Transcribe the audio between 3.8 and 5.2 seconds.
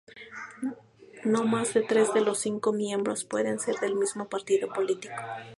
mismo partido político.